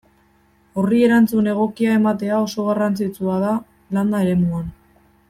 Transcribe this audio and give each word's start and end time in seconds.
Horri 0.83 1.01
erantzun 1.07 1.49
egokia 1.51 1.93
ematea 1.97 2.39
oso 2.45 2.65
garrantzitsua 2.71 3.37
da 3.47 3.53
landa 3.99 4.23
eremuan. 4.27 4.71